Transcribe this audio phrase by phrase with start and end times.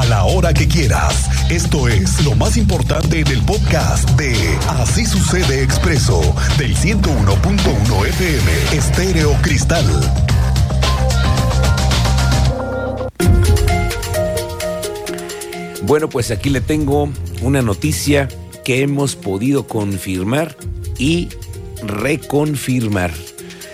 [0.00, 1.28] a la hora que quieras.
[1.50, 4.34] Esto es lo más importante en el podcast de
[4.68, 6.20] Así sucede expreso
[6.56, 9.84] del 101.1 FM Estéreo Cristal.
[15.82, 17.10] Bueno, pues aquí le tengo
[17.42, 18.28] una noticia
[18.64, 20.56] que hemos podido confirmar
[20.98, 21.28] y
[21.82, 23.10] reconfirmar.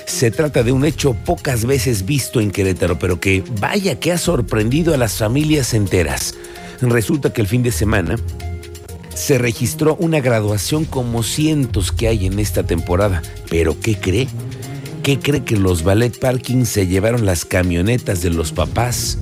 [0.07, 4.19] Se trata de un hecho pocas veces visto en Querétaro, pero que vaya que ha
[4.19, 6.35] sorprendido a las familias enteras.
[6.81, 8.17] Resulta que el fin de semana
[9.15, 13.21] se registró una graduación como cientos que hay en esta temporada.
[13.51, 14.29] Pero ¿qué cree?
[15.03, 19.19] ¿Qué cree que los ballet parking se llevaron las camionetas de los papás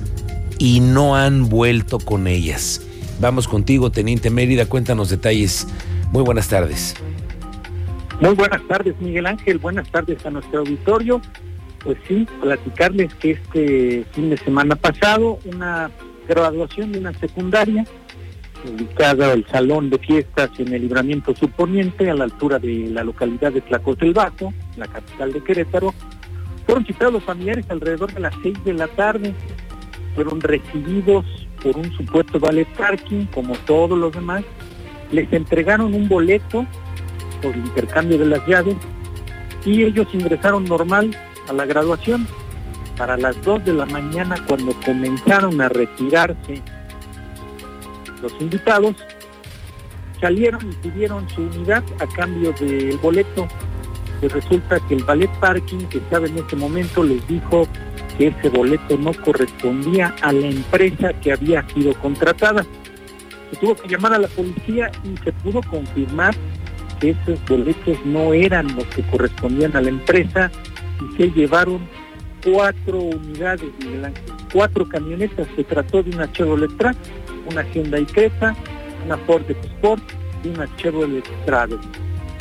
[0.59, 2.81] y no han vuelto con ellas?
[3.19, 5.67] Vamos contigo, Teniente Mérida, cuéntanos detalles.
[6.11, 6.93] Muy buenas tardes.
[8.21, 9.57] Muy buenas tardes, Miguel Ángel.
[9.57, 11.21] Buenas tardes a nuestro auditorio.
[11.83, 15.91] Pues sí, platicarles que este fin de semana pasado, una
[16.27, 17.85] graduación de una secundaria,
[18.65, 23.51] ubicada el salón de fiestas en el libramiento suponiente, a la altura de la localidad
[23.51, 25.93] de del Bajo, la capital de Querétaro,
[26.65, 29.33] fueron citados los familiares alrededor de las seis de la tarde,
[30.15, 31.25] fueron recibidos
[31.61, 34.43] por un supuesto ballet parking, como todos los demás,
[35.11, 36.65] les entregaron un boleto
[37.45, 38.75] por intercambio de las llaves
[39.65, 41.15] y ellos ingresaron normal
[41.47, 42.27] a la graduación.
[42.97, 46.61] Para las 2 de la mañana, cuando comenzaron a retirarse
[48.21, 48.95] los invitados,
[50.19, 53.47] salieron y pidieron su unidad a cambio del boleto.
[54.21, 57.67] Y resulta que el ballet parking que estaba en ese momento les dijo
[58.17, 62.65] que ese boleto no correspondía a la empresa que había sido contratada.
[63.51, 66.33] Se tuvo que llamar a la policía y se pudo confirmar
[66.99, 70.51] que esos boletos no eran los que correspondían a la empresa
[71.01, 71.87] y se llevaron
[72.43, 75.47] cuatro unidades, Miguel Ángel, cuatro camionetas.
[75.55, 76.97] Se trató de una Chevrolet Track,
[77.49, 78.55] una Hyundai Creta,
[79.05, 80.03] una Ford Sport
[80.43, 81.79] y una Chevrolet Travel.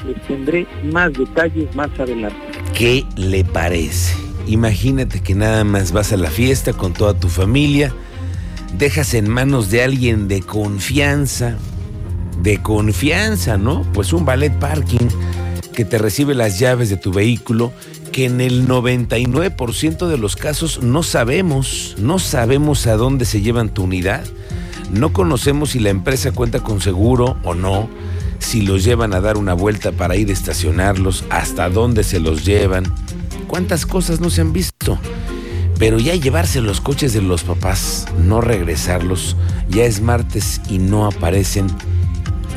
[0.06, 2.36] Les tendré más detalles más adelante.
[2.74, 4.14] ¿Qué le parece?
[4.46, 7.94] Imagínate que nada más vas a la fiesta con toda tu familia,
[8.76, 11.56] dejas en manos de alguien de confianza,
[12.44, 13.82] de confianza, ¿no?
[13.94, 15.08] Pues un ballet parking
[15.74, 17.72] que te recibe las llaves de tu vehículo,
[18.12, 23.70] que en el 99% de los casos no sabemos, no sabemos a dónde se llevan
[23.70, 24.24] tu unidad,
[24.92, 27.88] no conocemos si la empresa cuenta con seguro o no,
[28.40, 32.44] si los llevan a dar una vuelta para ir a estacionarlos, hasta dónde se los
[32.44, 32.84] llevan,
[33.48, 34.98] cuántas cosas no se han visto.
[35.78, 39.34] Pero ya llevarse los coches de los papás, no regresarlos,
[39.70, 41.68] ya es martes y no aparecen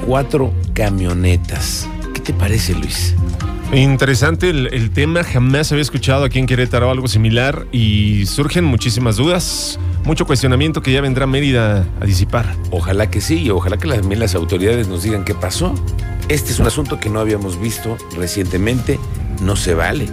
[0.05, 1.87] cuatro camionetas.
[2.13, 3.15] ¿Qué te parece, Luis?
[3.73, 9.77] Interesante el, tema, jamás había escuchado aquí en Querétaro algo similar y surgen muchísimas dudas,
[10.05, 12.55] mucho cuestionamiento que ya vendrá Mérida a disipar.
[12.71, 15.75] Ojalá que sí, y ojalá que también las autoridades nos digan qué pasó.
[16.29, 18.99] Este es un asunto que no habíamos visto recientemente,
[19.41, 20.07] no se vale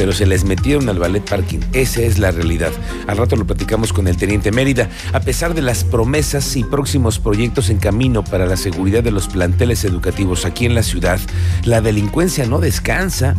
[0.00, 1.58] pero se les metieron al ballet parking.
[1.74, 2.72] Esa es la realidad.
[3.06, 4.88] Al rato lo platicamos con el teniente Mérida.
[5.12, 9.28] A pesar de las promesas y próximos proyectos en camino para la seguridad de los
[9.28, 11.20] planteles educativos aquí en la ciudad,
[11.64, 13.36] la delincuencia no descansa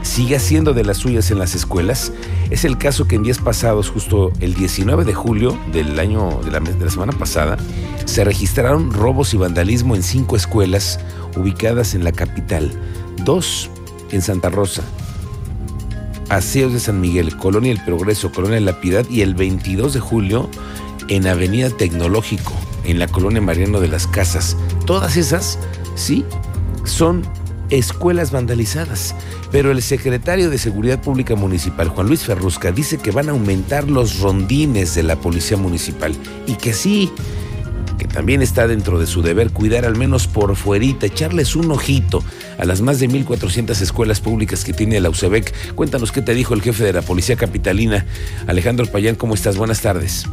[0.00, 2.10] sigue haciendo de las suyas en las escuelas.
[2.48, 6.50] Es el caso que en días pasados, justo el 19 de julio del año de
[6.50, 7.58] la, de la, semana pasada,
[8.06, 11.00] se registraron robos y vandalismo en cinco escuelas
[11.36, 12.72] ubicadas en la capital,
[13.24, 13.68] dos
[14.10, 14.82] en Santa Rosa,
[16.28, 20.50] Aseos de San Miguel, Colonia El Progreso, Colonia La Piedad y el 22 de julio
[21.08, 22.52] en Avenida Tecnológico,
[22.84, 24.56] en la Colonia Mariano de las Casas.
[24.84, 25.58] Todas esas,
[25.94, 26.24] sí,
[26.84, 27.22] son
[27.70, 29.14] escuelas vandalizadas.
[29.50, 33.88] Pero el secretario de Seguridad Pública Municipal, Juan Luis Ferrusca, dice que van a aumentar
[33.88, 36.14] los rondines de la Policía Municipal
[36.46, 37.10] y que sí,
[37.98, 42.22] que también está dentro de su deber cuidar al menos por fuerita, echarles un ojito
[42.56, 45.74] a las más de 1.400 escuelas públicas que tiene la UCEBEC.
[45.74, 48.06] Cuéntanos qué te dijo el jefe de la Policía Capitalina,
[48.46, 49.56] Alejandro Payán, ¿cómo estás?
[49.56, 50.26] Buenas tardes.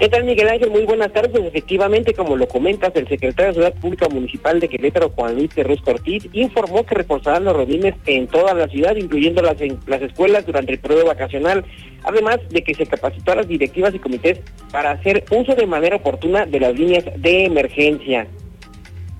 [0.00, 0.70] ¿Qué tal, Miguel Ángel?
[0.70, 1.30] Muy buenas tardes.
[1.30, 5.50] Pues, efectivamente, como lo comentas, el secretario de Ciudad Pública Municipal de Querétaro, Juan Luis
[5.50, 9.56] Terruz Cortiz, informó que reforzarán los rodines en toda la ciudad, incluyendo las,
[9.86, 11.66] las escuelas durante el periodo vacacional,
[12.04, 15.96] además de que se capacitó a las directivas y comités para hacer uso de manera
[15.96, 18.26] oportuna de las líneas de emergencia.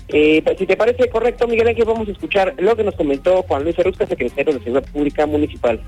[0.08, 3.42] Eh, pues, si te parece correcto, Miguel Ángel, vamos a escuchar lo que nos comentó
[3.42, 5.80] Juan Luis Ferrusca, secretario de Seguridad Pública Municipal.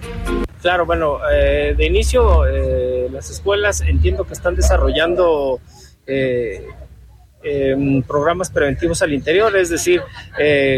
[0.61, 5.59] Claro, bueno, eh, de inicio eh, las escuelas entiendo que están desarrollando
[6.07, 10.01] em, programas preventivos al interior, es decir,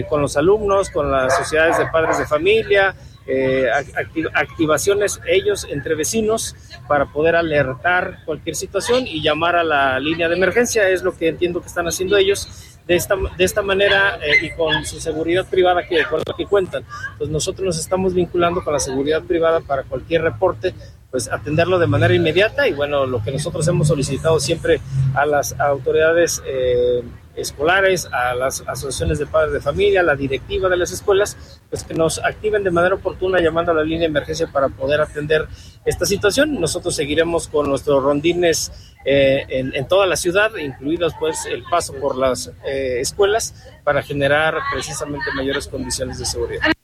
[0.09, 2.95] con los alumnos, con las sociedades de padres de familia,
[3.27, 6.55] eh, activ- activaciones ellos entre vecinos
[6.89, 11.29] para poder alertar cualquier situación y llamar a la línea de emergencia, es lo que
[11.29, 12.71] entiendo que están haciendo ellos.
[12.87, 16.45] De esta, de esta manera eh, y con su seguridad privada que, con la que
[16.45, 16.85] cuentan,
[17.17, 20.75] pues nosotros nos estamos vinculando con la seguridad privada para cualquier reporte,
[21.11, 24.83] pues atenderlo de manera inmediata y bueno, lo que nosotros hemos solicitado siempre
[25.15, 27.03] a las autoridades eh,
[27.37, 31.85] escolares, a las asociaciones de padres de familia, a la directiva de las escuelas, pues
[31.85, 35.47] que nos activen de manera oportuna llamando a la línea de emergencia para poder atender
[35.85, 36.61] esta situación.
[36.61, 38.73] Nosotros seguiremos con nuestros rondines
[39.05, 43.55] eh, en, toda la ciudad, incluidos pues el paso por las eh, escuelas
[43.85, 46.75] para generar precisamente mayores condiciones de seguridad.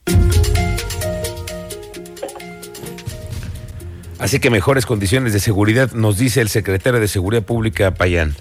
[4.21, 8.37] Así que mejores condiciones de seguridad, nos dice el secretario de Seguridad Pública, Payán.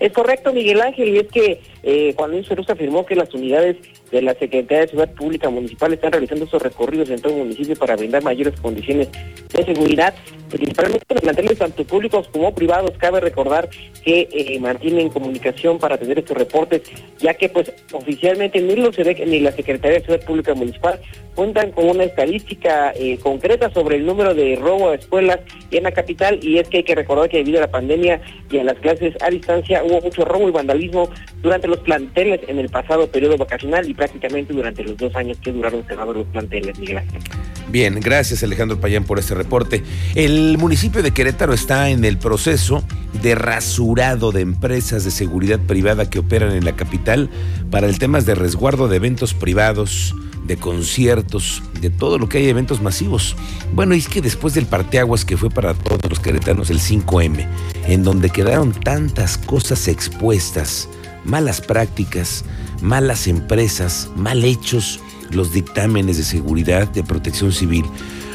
[0.00, 3.76] Es correcto, Miguel Ángel, y es que eh, Juan Luis Feruz afirmó que las unidades
[4.10, 7.76] de la Secretaría de Seguridad Pública Municipal están realizando estos recorridos en todo el municipio
[7.76, 9.08] para brindar mayores condiciones
[9.52, 10.14] de seguridad,
[10.50, 12.92] principalmente en los planteles tanto públicos como privados.
[12.98, 13.68] Cabe recordar
[14.04, 16.82] que eh, mantienen comunicación para atender estos reportes,
[17.18, 21.00] ya que pues oficialmente ni los SEDEC ni la Secretaría de Seguridad Pública Municipal
[21.34, 25.38] cuentan con una estadística eh, concreta sobre el número de robo a escuelas
[25.70, 28.20] en la capital, y es que hay que recordar que debido a la pandemia
[28.50, 31.08] y a las clases a distancia hubo mucho robo y vandalismo
[31.40, 35.52] durante los planteles en el pasado periodo vacacional y prácticamente durante los dos años que
[35.52, 37.22] duraron cerrados los planteles, Miguel Ángel.
[37.70, 39.84] Bien, gracias Alejandro Payán por este reporte.
[40.16, 42.82] El municipio de Querétaro está en el proceso
[43.22, 47.30] de rasurado de empresas de seguridad privada que operan en la capital
[47.70, 52.48] para el tema de resguardo de eventos privados, de conciertos, de todo lo que hay
[52.48, 53.36] eventos masivos.
[53.72, 57.46] Bueno, es que después del parteaguas que fue para todos los queretanos el 5M,
[57.86, 60.88] en donde quedaron tantas cosas expuestas,
[61.24, 62.44] malas prácticas,
[62.82, 64.98] malas empresas, mal hechos,
[65.32, 67.84] los dictámenes de seguridad, de protección civil.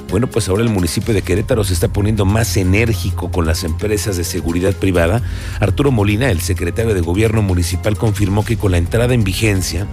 [0.09, 4.18] Bueno, pues ahora el municipio de Querétaro se está poniendo más enérgico con las empresas
[4.18, 5.21] de seguridad privada.
[5.59, 9.88] Arturo Molina, el secretario de Gobierno Municipal, confirmó que con la entrada en vigencia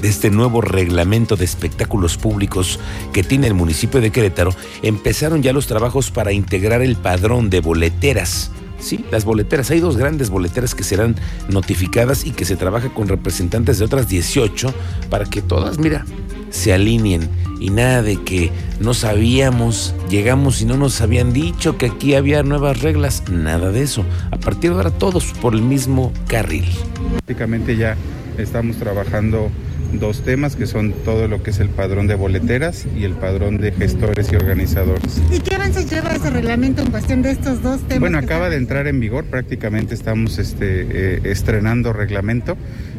[0.00, 2.78] de este nuevo reglamento de espectáculos públicos
[3.12, 7.60] que tiene el municipio de Querétaro, empezaron ya los trabajos para integrar el padrón de
[7.60, 8.50] boleteras.
[8.82, 9.70] Sí, las boleteras.
[9.70, 11.14] Hay dos grandes boleteras que serán
[11.48, 14.74] notificadas y que se trabaja con representantes de otras 18
[15.08, 16.04] para que todas, mira,
[16.50, 17.28] se alineen.
[17.60, 18.50] Y nada de que
[18.80, 23.22] no sabíamos, llegamos y no nos habían dicho que aquí había nuevas reglas.
[23.30, 24.04] Nada de eso.
[24.32, 26.66] A partir de ahora todos por el mismo carril.
[27.12, 27.96] Prácticamente ya
[28.36, 29.48] estamos trabajando
[29.98, 33.58] dos temas que son todo lo que es el padrón de boleteras y el padrón
[33.58, 35.20] de gestores y organizadores.
[35.30, 38.00] ¿Y qué avances lleva ese reglamento en cuestión de estos dos temas?
[38.00, 42.56] Bueno, acaba de entrar en vigor, prácticamente estamos este, eh, estrenando reglamento,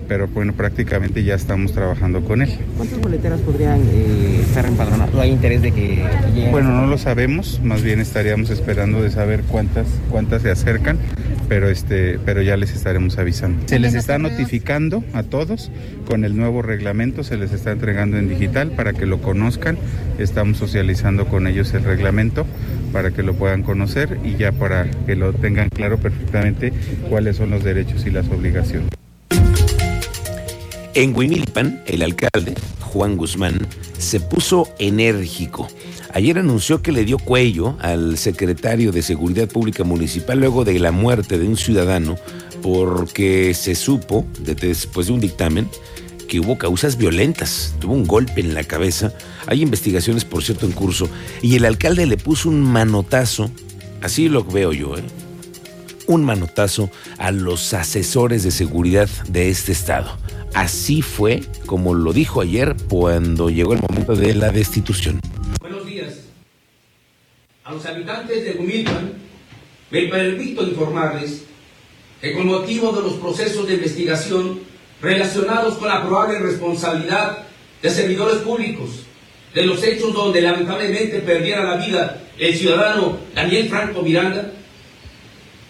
[0.07, 2.57] pero bueno, prácticamente ya estamos trabajando con él.
[2.77, 5.13] ¿Cuántas boleteras podrían eh, estar empadronadas?
[5.13, 6.03] ¿No hay interés de que
[6.33, 6.51] lleguen?
[6.51, 10.97] Bueno, no lo sabemos, más bien estaríamos esperando de saber cuántas, cuántas se acercan,
[11.47, 13.67] pero este, pero ya les estaremos avisando.
[13.67, 15.71] Se les está notificando a todos
[16.07, 19.77] con el nuevo reglamento, se les está entregando en digital para que lo conozcan.
[20.17, 22.45] Estamos socializando con ellos el reglamento
[22.91, 26.73] para que lo puedan conocer y ya para que lo tengan claro perfectamente
[27.09, 28.89] cuáles son los derechos y las obligaciones.
[30.95, 33.67] En Huimilpan, el alcalde, Juan Guzmán,
[33.97, 35.67] se puso enérgico.
[36.13, 40.91] Ayer anunció que le dio cuello al secretario de Seguridad Pública Municipal luego de la
[40.91, 42.17] muerte de un ciudadano
[42.61, 45.67] porque se supo, de- después de un dictamen,
[46.27, 49.13] que hubo causas violentas, tuvo un golpe en la cabeza.
[49.47, 51.09] Hay investigaciones, por cierto, en curso.
[51.41, 53.49] Y el alcalde le puso un manotazo,
[54.01, 55.03] así lo veo yo, ¿eh?
[56.07, 60.17] un manotazo a los asesores de seguridad de este estado.
[60.53, 65.19] Así fue como lo dijo ayer cuando llegó el momento de la destitución.
[67.65, 69.13] A los habitantes de Humilpan,
[69.89, 71.43] me permito informarles
[72.19, 74.59] que con motivo de los procesos de investigación
[75.01, 77.37] relacionados con la probable responsabilidad
[77.81, 79.03] de servidores públicos
[79.53, 84.51] de los hechos donde lamentablemente perdiera la vida el ciudadano Daniel Franco Miranda,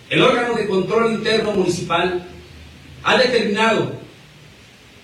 [0.10, 2.26] el órgano de control interno municipal
[3.04, 3.92] ha determinado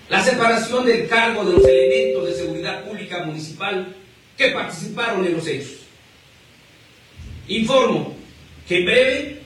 [0.10, 3.96] la separación del cargo de los elementos de seguridad pública municipal
[4.36, 5.79] que participaron en los hechos.
[7.50, 8.14] Informo
[8.68, 9.42] que en breve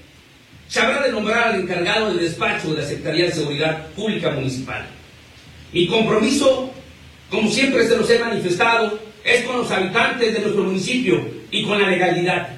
[0.67, 4.85] se habrá de nombrar al encargado del despacho de la Secretaría de Seguridad Pública Municipal.
[5.71, 6.69] Mi compromiso,
[7.29, 11.81] como siempre se los he manifestado, es con los habitantes de nuestro municipio y con
[11.81, 12.49] la legalidad.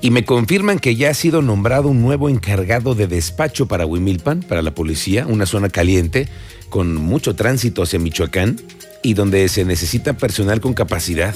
[0.00, 4.42] Y me confirman que ya ha sido nombrado un nuevo encargado de despacho para Huimilpan,
[4.42, 6.28] para la policía, una zona caliente
[6.70, 8.56] con mucho tránsito hacia Michoacán.
[9.02, 11.34] y donde se necesita personal con capacidad,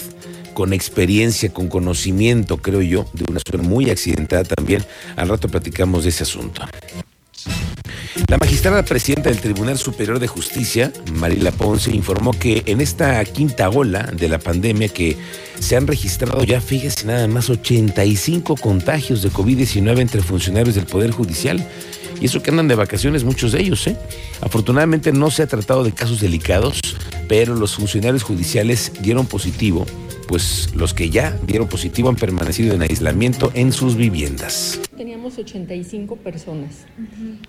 [0.59, 4.85] con experiencia, con conocimiento, creo yo, de una zona muy accidentada también.
[5.15, 6.63] Al rato platicamos de ese asunto.
[8.27, 13.71] La magistrada presidenta del Tribunal Superior de Justicia, Marila Ponce, informó que en esta quinta
[13.71, 15.17] ola de la pandemia que
[15.61, 21.13] se han registrado ya, fíjese nada más, 85 contagios de COVID-19 entre funcionarios del Poder
[21.13, 21.65] Judicial.
[22.21, 23.97] Y eso que andan de vacaciones muchos de ellos, ¿eh?
[24.41, 26.81] Afortunadamente no se ha tratado de casos delicados,
[27.29, 29.87] pero los funcionarios judiciales dieron positivo,
[30.29, 34.81] pues los que ya dieron positivo han permanecido en aislamiento en sus viviendas.
[34.97, 36.85] Teníamos 85 personas,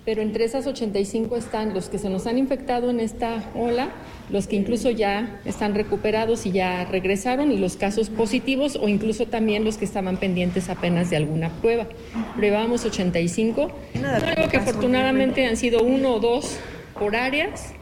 [0.04, 3.90] pero entre esas 85 están los que se nos han infectado en esta ola,
[4.30, 9.26] los que incluso ya están recuperados y ya regresaron, y los casos positivos, o incluso
[9.26, 11.86] también los que estaban pendientes apenas de alguna prueba.
[12.36, 13.70] Probamos 85,
[14.26, 16.56] algo que afortunadamente han sido uno o dos
[16.98, 17.74] por áreas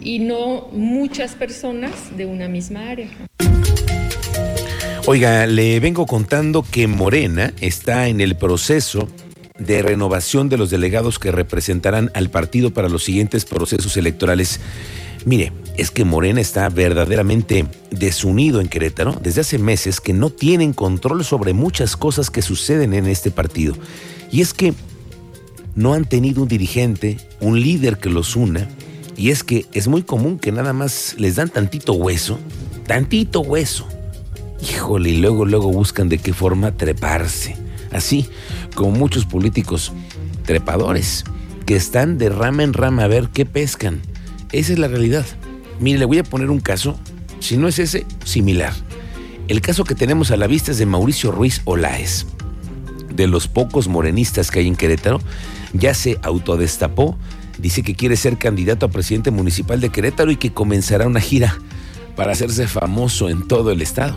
[0.00, 3.08] y no muchas personas de una misma área.
[5.12, 9.08] Oiga, le vengo contando que Morena está en el proceso
[9.58, 14.60] de renovación de los delegados que representarán al partido para los siguientes procesos electorales.
[15.24, 20.72] Mire, es que Morena está verdaderamente desunido en Querétaro desde hace meses que no tienen
[20.72, 23.74] control sobre muchas cosas que suceden en este partido.
[24.30, 24.74] Y es que
[25.74, 28.68] no han tenido un dirigente, un líder que los una.
[29.16, 32.38] Y es que es muy común que nada más les dan tantito hueso,
[32.86, 33.88] tantito hueso.
[34.62, 37.56] Híjole, y luego, luego buscan de qué forma treparse.
[37.92, 38.28] Así
[38.74, 39.92] como muchos políticos
[40.44, 41.24] trepadores
[41.66, 44.00] que están de rama en rama a ver qué pescan.
[44.52, 45.24] Esa es la realidad.
[45.78, 46.98] Mire, le voy a poner un caso,
[47.40, 48.72] si no es ese, similar.
[49.48, 52.26] El caso que tenemos a la vista es de Mauricio Ruiz Olaez.
[53.14, 55.20] De los pocos morenistas que hay en Querétaro,
[55.72, 57.16] ya se autodestapó,
[57.58, 61.58] dice que quiere ser candidato a presidente municipal de Querétaro y que comenzará una gira
[62.16, 64.16] para hacerse famoso en todo el estado.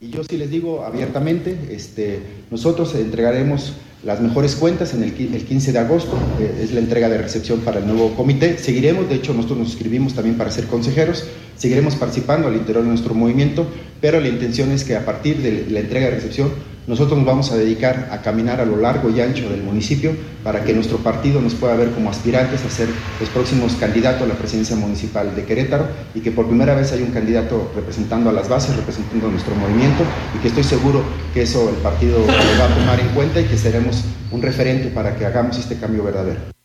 [0.00, 5.44] Y yo sí les digo abiertamente, este, nosotros entregaremos las mejores cuentas en el, el
[5.44, 8.56] 15 de agosto, eh, es la entrega de recepción para el nuevo comité.
[8.58, 11.24] Seguiremos, de hecho nosotros nos inscribimos también para ser consejeros,
[11.56, 13.66] seguiremos participando al interior de nuestro movimiento,
[14.00, 16.50] pero la intención es que a partir de la entrega de recepción
[16.86, 20.12] nosotros nos vamos a dedicar a caminar a lo largo y ancho del municipio
[20.44, 22.88] para que nuestro partido nos pueda ver como aspirantes a ser
[23.20, 27.02] los próximos candidatos a la presidencia municipal de Querétaro y que por primera vez hay
[27.02, 30.04] un candidato representando a las bases, representando a nuestro movimiento
[30.36, 31.02] y que estoy seguro
[31.34, 34.88] que eso el partido lo va a tomar en cuenta y que seremos un referente
[34.88, 36.55] para que hagamos este cambio verdadero.